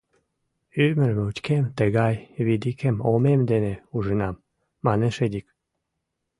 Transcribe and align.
—Ӱмыр 0.85 1.11
мучкем 1.17 1.65
тыгай 1.77 2.15
видикым 2.45 2.95
омем 3.11 3.41
дене 3.51 3.73
ужынам,— 3.95 4.43
манеш 4.85 5.15
Эдик. 5.25 5.47